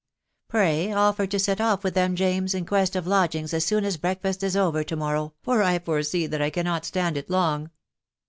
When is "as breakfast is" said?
3.85-4.57